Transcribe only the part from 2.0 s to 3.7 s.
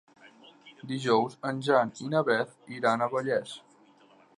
i na Beth iran a Vallés.